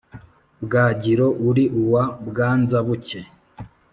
bwagiro 0.63 1.25
uri 1.47 1.65
uwa 1.81 2.03
bwanza-buke, 2.27 3.19